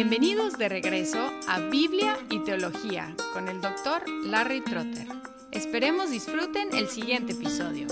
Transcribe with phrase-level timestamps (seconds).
[0.00, 5.08] Bienvenidos de regreso a Biblia y Teología con el doctor Larry Trotter.
[5.50, 7.88] Esperemos disfruten el siguiente episodio.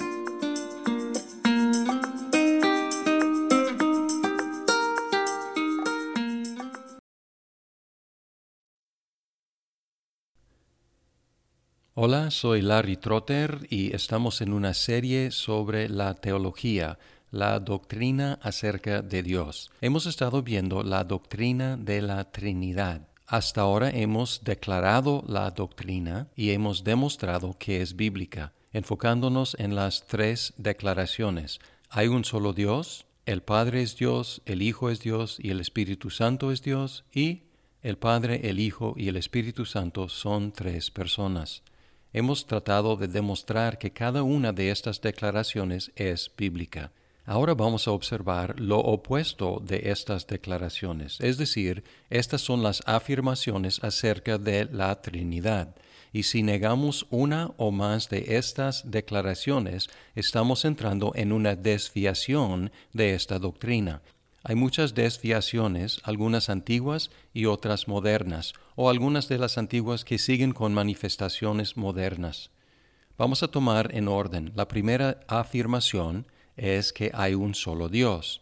[11.95, 17.01] Hola, soy Larry Trotter y estamos en una serie sobre la teología
[17.37, 19.71] la doctrina acerca de Dios.
[19.83, 23.03] Hemos estado viendo la doctrina de la Trinidad.
[23.27, 30.07] Hasta ahora hemos declarado la doctrina y hemos demostrado que es bíblica, enfocándonos en las
[30.07, 31.61] tres declaraciones.
[31.91, 36.11] Hay un solo Dios, el Padre es Dios, el Hijo es Dios y el Espíritu
[36.11, 37.43] Santo es Dios, y
[37.83, 41.63] el Padre, el Hijo y el Espíritu Santo son tres personas.
[42.13, 46.93] Hemos tratado de demostrar que cada una de estas declaraciones es bíblica.
[47.29, 53.83] Ahora vamos a observar lo opuesto de estas declaraciones, es decir, estas son las afirmaciones
[53.83, 55.75] acerca de la Trinidad.
[56.13, 63.15] Y si negamos una o más de estas declaraciones, estamos entrando en una desviación de
[63.15, 64.03] esta doctrina.
[64.45, 70.53] Hay muchas desviaciones, algunas antiguas y otras modernas, o algunas de las antiguas que siguen
[70.53, 72.53] con manifestaciones modernas.
[73.19, 78.41] Vamos a tomar en orden la primera afirmación, es que hay un solo Dios.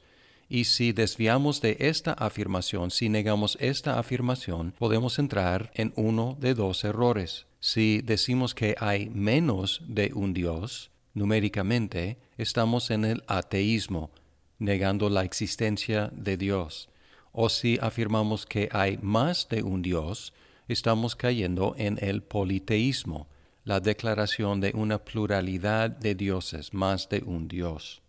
[0.49, 6.55] Y si desviamos de esta afirmación, si negamos esta afirmación, podemos entrar en uno de
[6.55, 7.47] dos errores.
[7.61, 14.11] Si decimos que hay menos de un Dios, numéricamente, estamos en el ateísmo,
[14.59, 16.89] negando la existencia de Dios.
[17.33, 20.35] O si afirmamos que hay más de un Dios,
[20.69, 23.27] estamos cayendo en el politeísmo,
[23.65, 28.04] la declaración de una pluralidad de dioses, más de un Dios.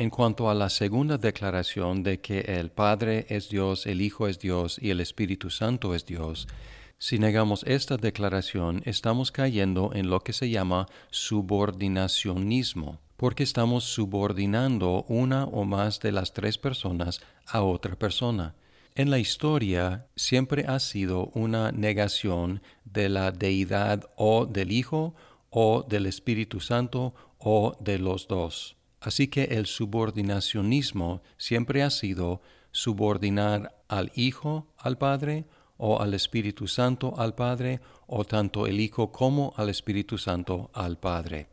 [0.00, 4.38] En cuanto a la segunda declaración de que el Padre es Dios, el Hijo es
[4.38, 6.48] Dios y el Espíritu Santo es Dios,
[6.96, 15.04] si negamos esta declaración estamos cayendo en lo que se llama subordinacionismo, porque estamos subordinando
[15.06, 18.54] una o más de las tres personas a otra persona.
[18.94, 25.14] En la historia siempre ha sido una negación de la deidad o del Hijo
[25.50, 28.79] o del Espíritu Santo o de los dos.
[29.00, 32.40] Así que el subordinacionismo siempre ha sido
[32.70, 35.46] subordinar al Hijo al Padre
[35.76, 40.98] o al Espíritu Santo al Padre o tanto el Hijo como al Espíritu Santo al
[40.98, 41.48] Padre.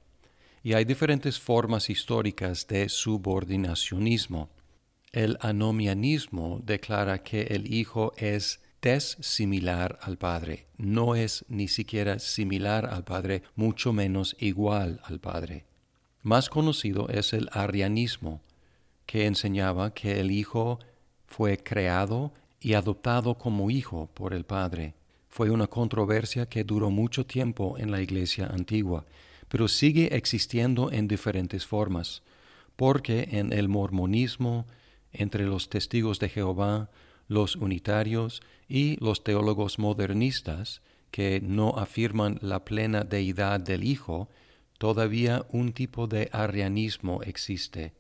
[0.64, 4.50] Y hay diferentes formas históricas de subordinacionismo.
[5.14, 8.60] El anomianismo declara que el Hijo es
[9.20, 15.66] similar al Padre, no es ni siquiera similar al Padre, mucho menos igual al Padre.
[16.28, 18.42] Más conocido es el arrianismo,
[19.06, 20.78] que enseñaba que el Hijo
[21.26, 24.94] fue creado y adoptado como hijo por el Padre.
[25.30, 29.06] Fue una controversia que duró mucho tiempo en la Iglesia antigua,
[29.48, 32.24] pero sigue existiendo en diferentes formas,
[32.76, 34.66] porque en el mormonismo,
[35.14, 36.90] entre los testigos de Jehová,
[37.30, 44.28] los unitarios y los teólogos modernistas, que no afirman la plena deidad del Hijo,
[44.78, 47.94] todavía un tipo de arrianismo existe,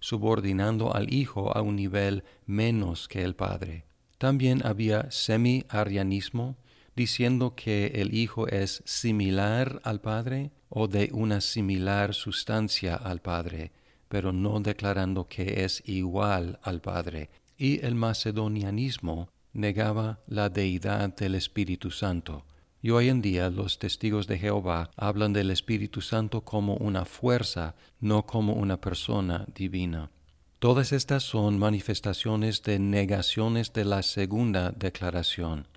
[0.00, 3.84] subordinando al Hijo a un nivel menos que el Padre.
[4.18, 6.56] También había semi-arrianismo,
[6.94, 13.72] diciendo que el Hijo es similar al Padre o de una similar sustancia al Padre,
[14.08, 17.30] pero no declarando que es igual al Padre.
[17.56, 22.44] Y el macedonianismo negaba la deidad del Espíritu Santo,
[22.82, 27.76] y hoy en día los testigos de Jehová hablan del Espíritu Santo como una fuerza,
[28.00, 30.10] no como una persona divina.
[30.58, 35.68] Todas estas son manifestaciones de negaciones de la segunda declaración.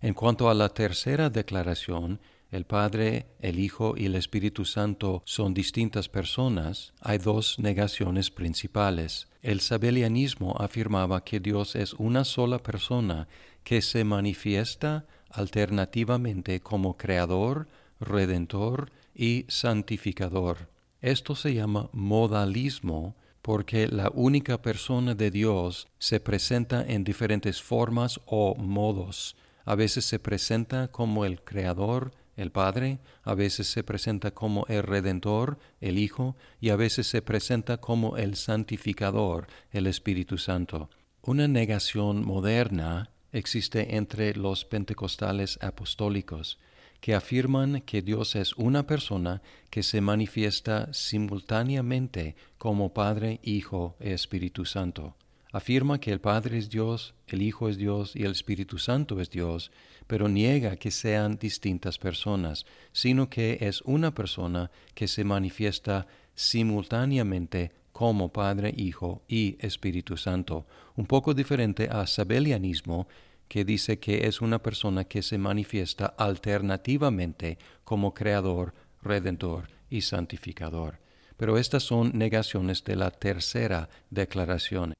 [0.00, 2.18] En cuanto a la tercera declaración,
[2.50, 9.28] el Padre, el Hijo y el Espíritu Santo son distintas personas, hay dos negaciones principales.
[9.40, 13.28] El sabelianismo afirmaba que Dios es una sola persona
[13.64, 17.68] que se manifiesta alternativamente como creador,
[18.00, 20.68] redentor y santificador.
[21.00, 28.20] Esto se llama modalismo porque la única persona de Dios se presenta en diferentes formas
[28.24, 29.36] o modos.
[29.64, 34.82] A veces se presenta como el creador, el Padre, a veces se presenta como el
[34.82, 40.88] Redentor, el Hijo, y a veces se presenta como el Santificador, el Espíritu Santo.
[41.22, 46.58] Una negación moderna existe entre los pentecostales apostólicos,
[47.00, 54.10] que afirman que Dios es una persona que se manifiesta simultáneamente como Padre, Hijo y
[54.10, 55.16] Espíritu Santo.
[55.52, 59.28] afirma que el Padre es Dios, el Hijo es Dios y el Espíritu Santo es
[59.28, 59.70] Dios,
[60.06, 67.72] pero niega que sean distintas personas, sino que es una persona que se manifiesta simultáneamente
[67.92, 70.66] como Padre, Hijo y Espíritu Santo,
[70.96, 73.06] un poco diferente a Sabelianismo,
[73.48, 78.72] que dice que es una persona que se manifiesta alternativamente como Creador,
[79.02, 81.00] Redentor y Santificador.
[81.36, 84.94] Pero estas son negaciones de la tercera declaración.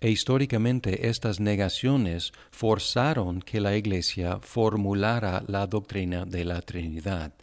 [0.00, 7.34] E históricamente estas negaciones forzaron que la Iglesia formulara la doctrina de la Trinidad,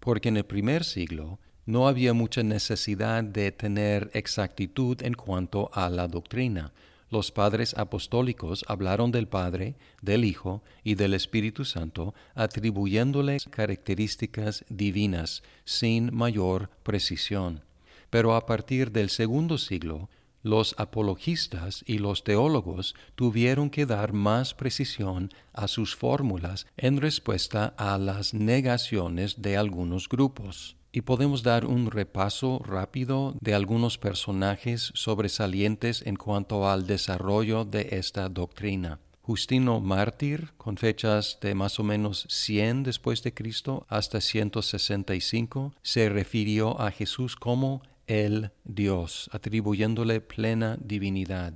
[0.00, 5.90] porque en el primer siglo no había mucha necesidad de tener exactitud en cuanto a
[5.90, 6.72] la doctrina.
[7.10, 15.42] Los padres apostólicos hablaron del Padre, del Hijo y del Espíritu Santo, atribuyéndoles características divinas
[15.66, 17.62] sin mayor precisión.
[18.08, 20.08] Pero a partir del segundo siglo,
[20.42, 27.74] los apologistas y los teólogos tuvieron que dar más precisión a sus fórmulas en respuesta
[27.76, 30.77] a las negaciones de algunos grupos.
[30.98, 37.90] Y podemos dar un repaso rápido de algunos personajes sobresalientes en cuanto al desarrollo de
[37.92, 38.98] esta doctrina.
[39.22, 46.08] Justino Mártir, con fechas de más o menos 100 después de Cristo hasta 165, se
[46.08, 51.52] refirió a Jesús como el Dios, atribuyéndole plena divinidad.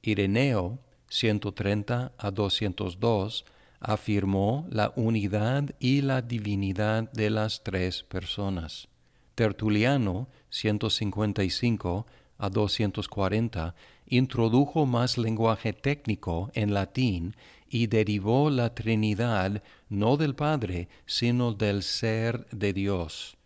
[0.00, 0.78] Ireneo,
[1.10, 3.44] 130 a 202,
[3.80, 8.88] afirmó la unidad y la divinidad de las tres personas.
[9.34, 12.06] Tertuliano, 155
[12.38, 13.74] a 240,
[14.06, 17.36] introdujo más lenguaje técnico en latín
[17.68, 23.38] y derivó la Trinidad no del Padre, sino del ser de Dios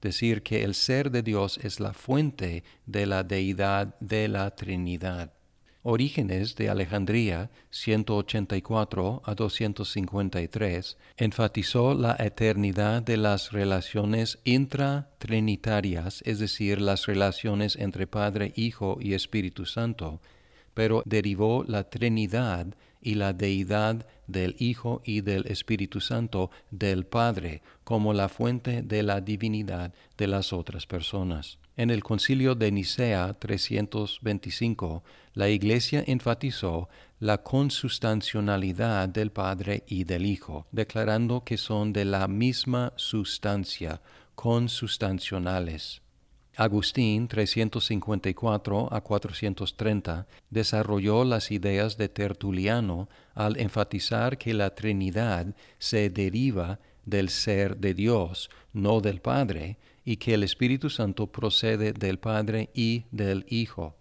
[0.00, 5.32] decir que el ser de Dios es la fuente de la deidad de la Trinidad.
[5.82, 16.82] Orígenes de Alejandría, 184 a 253, enfatizó la eternidad de las relaciones intratrinitarias, es decir,
[16.82, 20.20] las relaciones entre Padre, Hijo y Espíritu Santo,
[20.74, 22.66] pero derivó la Trinidad
[23.00, 29.02] y la deidad del Hijo y del Espíritu Santo del Padre como la fuente de
[29.02, 31.58] la divinidad de las otras personas.
[31.76, 35.02] En el concilio de Nicea 325,
[35.34, 36.88] la Iglesia enfatizó
[37.18, 44.00] la consustancialidad del Padre y del Hijo, declarando que son de la misma sustancia,
[44.34, 46.02] consustancionales.
[46.56, 56.10] Agustín, 354 a 430, desarrolló las ideas de Tertuliano al enfatizar que la Trinidad se
[56.10, 62.18] deriva del ser de Dios, no del Padre, y que el Espíritu Santo procede del
[62.18, 63.99] Padre y del Hijo.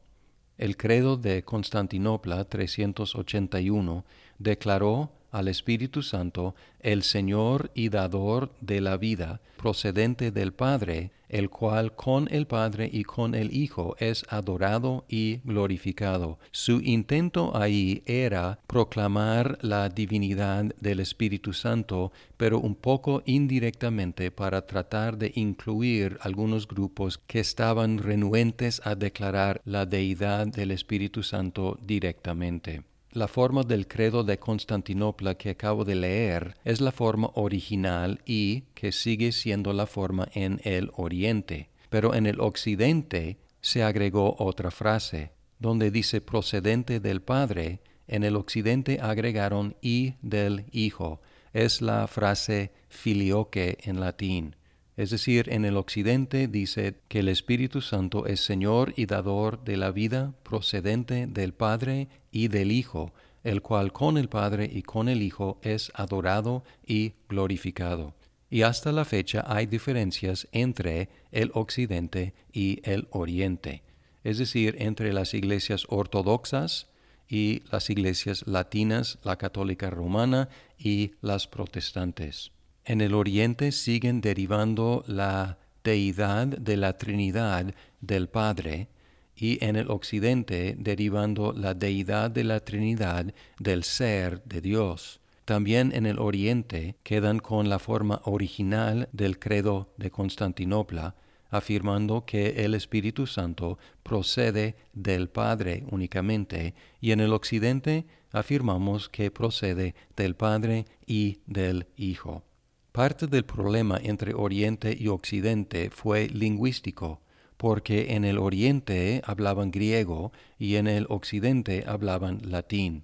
[0.59, 4.03] El credo de Constantinopla 381
[4.39, 11.49] declaró al Espíritu Santo, el Señor y dador de la vida, procedente del Padre, el
[11.49, 16.39] cual con el Padre y con el Hijo es adorado y glorificado.
[16.51, 24.65] Su intento ahí era proclamar la divinidad del Espíritu Santo, pero un poco indirectamente para
[24.65, 31.77] tratar de incluir algunos grupos que estaban renuentes a declarar la deidad del Espíritu Santo
[31.85, 32.88] directamente.
[33.11, 38.65] La forma del credo de Constantinopla que acabo de leer es la forma original y
[38.75, 44.69] que sigue siendo la forma en el Oriente, pero en el Occidente se agregó otra
[44.69, 51.19] frase, donde dice procedente del Padre, en el Occidente agregaron y del Hijo,
[51.51, 54.55] es la frase filioque en latín.
[54.99, 59.77] Es decir, en el occidente dice que el Espíritu Santo es Señor y dador de
[59.77, 63.13] la vida procedente del Padre y del Hijo,
[63.45, 68.13] el cual con el Padre y con el Hijo es adorado y glorificado.
[68.49, 73.83] Y hasta la fecha hay diferencias entre el occidente y el oriente,
[74.25, 76.89] es decir, entre las iglesias ortodoxas
[77.25, 82.51] y las iglesias latinas, la católica romana y las protestantes.
[82.89, 88.87] En el oriente siguen derivando la deidad de la Trinidad del Padre
[89.35, 95.21] y en el occidente derivando la deidad de la Trinidad del ser de Dios.
[95.45, 101.13] También en el oriente quedan con la forma original del credo de Constantinopla,
[101.51, 109.29] afirmando que el Espíritu Santo procede del Padre únicamente, y en el occidente afirmamos que
[109.29, 112.48] procede del Padre y del Hijo.
[112.91, 117.21] Parte del problema entre Oriente y Occidente fue lingüístico,
[117.55, 123.03] porque en el oriente hablaban griego y en el occidente hablaban latín.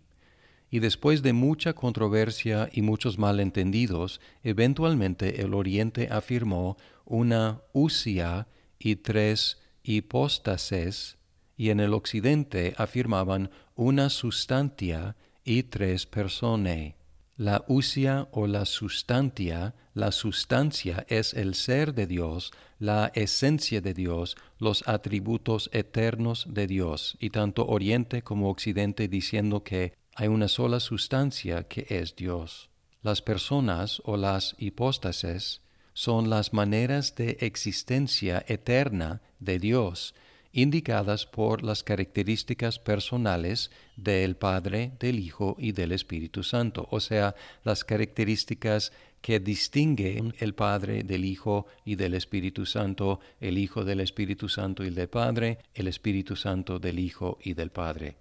[0.72, 8.48] Y después de mucha controversia y muchos malentendidos, eventualmente el oriente afirmó una usia
[8.80, 11.18] y tres hipóstases,
[11.58, 16.96] y en el occidente afirmaban una sustantia y tres personae.
[17.38, 23.94] La usia o la sustantia, la sustancia es el ser de Dios, la esencia de
[23.94, 30.48] Dios, los atributos eternos de Dios, y tanto Oriente como Occidente diciendo que hay una
[30.48, 32.70] sola sustancia que es Dios.
[33.02, 35.62] Las personas o las hipóstases
[35.92, 40.16] son las maneras de existencia eterna de Dios,
[40.56, 47.36] indicadas por las características personales del Padre, del Hijo y del Espíritu Santo, o sea,
[47.66, 54.00] las características que distinguen el Padre del Hijo y del Espíritu Santo, el Hijo del
[54.00, 58.16] Espíritu Santo y del Padre, el Espíritu Santo del Hijo y del Padre.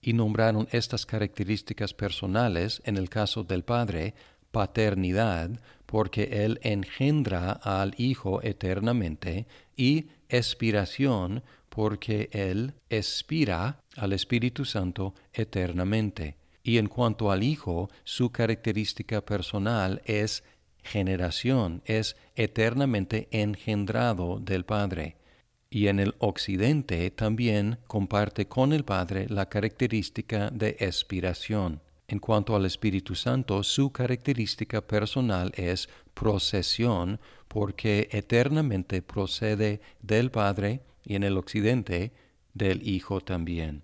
[0.00, 4.14] Y nombraron estas características personales, en el caso del Padre,
[4.52, 5.50] paternidad,
[5.86, 16.36] porque Él engendra al Hijo eternamente, y expiración, porque Él expira al Espíritu Santo eternamente.
[16.62, 20.44] Y en cuanto al Hijo, su característica personal es
[20.82, 25.16] generación, es eternamente engendrado del Padre.
[25.70, 31.80] Y en el Occidente también comparte con el Padre la característica de expiración.
[32.08, 40.80] En cuanto al Espíritu Santo, su característica personal es procesión, porque eternamente procede del Padre
[41.04, 42.12] y en el Occidente
[42.54, 43.82] del Hijo también.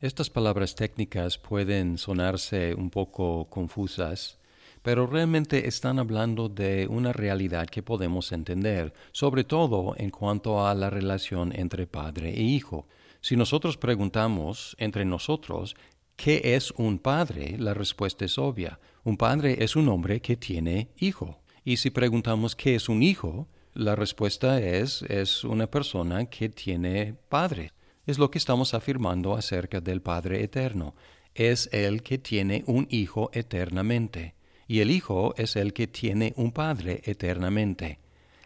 [0.00, 4.38] Estas palabras técnicas pueden sonarse un poco confusas,
[4.82, 10.74] pero realmente están hablando de una realidad que podemos entender, sobre todo en cuanto a
[10.74, 12.88] la relación entre padre e hijo.
[13.20, 15.76] Si nosotros preguntamos entre nosotros
[16.16, 17.56] ¿Qué es un padre?
[17.58, 18.78] La respuesta es obvia.
[19.02, 21.40] Un padre es un hombre que tiene hijo.
[21.64, 27.14] Y si preguntamos qué es un hijo, la respuesta es es una persona que tiene
[27.28, 27.72] padre.
[28.06, 30.94] Es lo que estamos afirmando acerca del Padre eterno.
[31.34, 34.34] Es el que tiene un hijo eternamente.
[34.68, 37.98] Y el hijo es el que tiene un padre eternamente.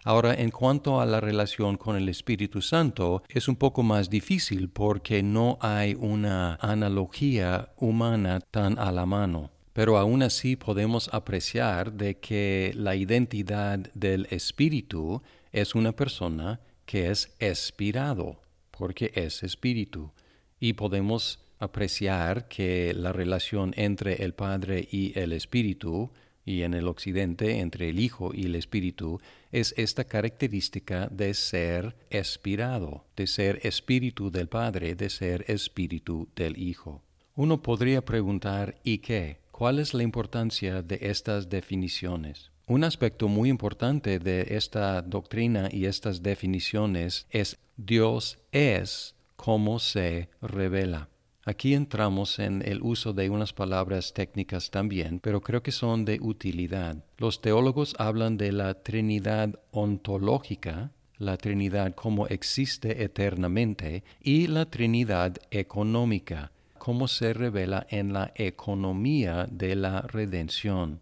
[0.04, 4.68] Ahora, en cuanto a la relación con el Espíritu Santo, es un poco más difícil
[4.68, 9.55] porque no hay una analogía humana tan a la mano.
[9.76, 17.10] Pero aún así podemos apreciar de que la identidad del Espíritu es una persona que
[17.10, 18.40] es expirado,
[18.70, 20.12] porque es Espíritu.
[20.58, 26.10] Y podemos apreciar que la relación entre el Padre y el Espíritu
[26.46, 29.20] y en el occidente entre el Hijo y el Espíritu
[29.52, 36.56] es esta característica de ser expirado, de ser espíritu del Padre, de ser espíritu del
[36.56, 37.02] Hijo.
[37.34, 39.44] Uno podría preguntar ¿y qué?
[39.56, 42.52] ¿Cuál es la importancia de estas definiciones?
[42.66, 50.28] Un aspecto muy importante de esta doctrina y estas definiciones es Dios es como se
[50.42, 51.08] revela.
[51.46, 56.18] Aquí entramos en el uso de unas palabras técnicas también, pero creo que son de
[56.20, 57.02] utilidad.
[57.16, 65.38] Los teólogos hablan de la Trinidad ontológica, la Trinidad como existe eternamente, y la Trinidad
[65.50, 66.52] económica,
[66.86, 71.00] como se revela en la economía de la redención.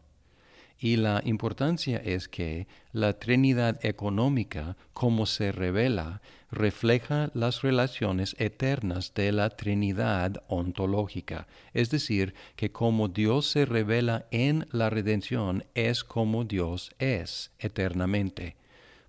[0.79, 9.13] Y la importancia es que la Trinidad económica, como se revela, refleja las relaciones eternas
[9.13, 16.03] de la Trinidad ontológica, es decir, que como Dios se revela en la redención es
[16.03, 18.57] como Dios es eternamente,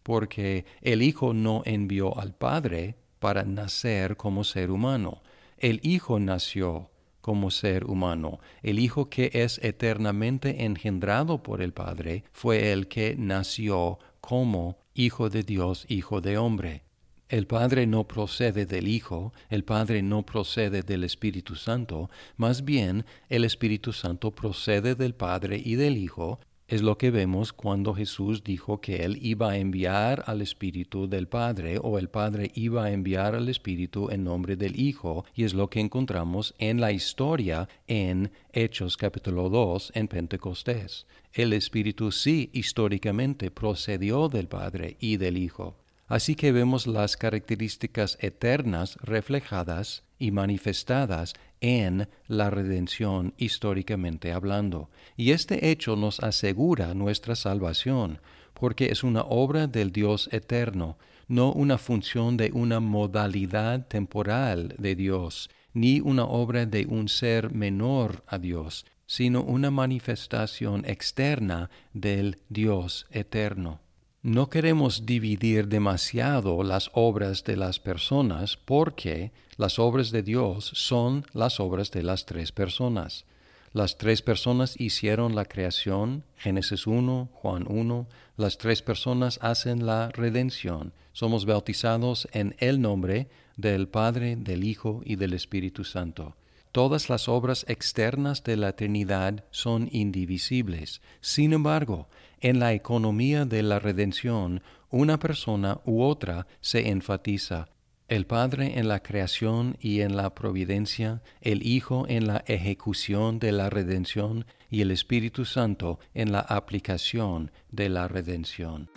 [0.03, 5.21] porque el Hijo no envió al Padre para nacer como ser humano,
[5.57, 6.89] el Hijo nació
[7.21, 8.39] como ser humano.
[8.61, 15.29] El Hijo que es eternamente engendrado por el Padre fue el que nació como Hijo
[15.29, 16.83] de Dios, Hijo de hombre.
[17.27, 23.05] El Padre no procede del Hijo, el Padre no procede del Espíritu Santo, más bien
[23.29, 28.43] el Espíritu Santo procede del Padre y del Hijo, es lo que vemos cuando Jesús
[28.43, 32.91] dijo que Él iba a enviar al Espíritu del Padre o el Padre iba a
[32.91, 37.69] enviar al Espíritu en nombre del Hijo y es lo que encontramos en la historia
[37.87, 41.05] en Hechos capítulo 2 en Pentecostés.
[41.33, 45.75] El Espíritu sí históricamente procedió del Padre y del Hijo.
[46.07, 54.89] Así que vemos las características eternas reflejadas y manifestadas en la redención históricamente hablando.
[55.17, 58.19] Y este hecho nos asegura nuestra salvación,
[58.53, 60.97] porque es una obra del Dios eterno.
[61.27, 67.51] no una función de una modalidad temporal de Dios, ni una obra de un ser
[67.51, 73.79] menor a Dios, sino una manifestación externa del Dios eterno.
[74.25, 81.27] No queremos dividir demasiado las obras de las personas porque las obras de Dios son
[81.33, 83.25] las obras de las tres personas.
[83.71, 90.09] Las tres personas hicieron la creación, Génesis 1, Juan 1, las tres personas hacen la
[90.09, 90.91] redención.
[91.13, 93.27] Somos bautizados en el nombre
[93.57, 96.35] del Padre, del Hijo y del Espíritu Santo.
[96.71, 100.99] Todas las obras externas de la Trinidad son indivisibles.
[101.21, 102.09] Sin embargo,
[102.45, 104.61] en la economía de la redención,
[104.91, 107.69] una persona u otra se enfatiza.
[108.07, 113.51] El Padre en la creación y en la providencia, el Hijo en la ejecución de
[113.51, 118.91] la redención y el Espíritu Santo en la aplicación de la redención.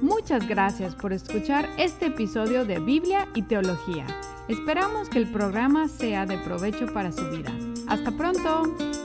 [0.00, 4.06] Muchas gracias por escuchar este episodio de Biblia y Teología.
[4.48, 7.54] Esperamos que el programa sea de provecho para su vida.
[7.86, 8.99] Hasta pronto.